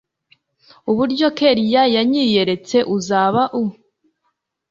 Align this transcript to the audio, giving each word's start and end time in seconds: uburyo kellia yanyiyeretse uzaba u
uburyo 0.91 1.27
kellia 1.37 1.83
yanyiyeretse 1.95 2.77
uzaba 2.95 3.41
u 3.61 3.63